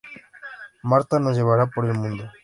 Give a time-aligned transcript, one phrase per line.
[0.81, 2.27] Marta nos lleva por el mundo.